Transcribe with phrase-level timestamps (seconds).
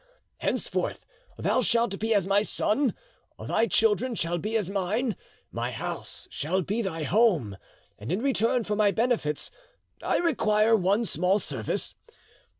[0.39, 1.05] Henceforth
[1.37, 2.95] thou shalt be as my son,
[3.37, 5.15] thy children shall be as mine,
[5.51, 7.55] my house shall be thy home,
[7.99, 9.51] and in return for my benefits
[10.01, 11.93] I require one small service.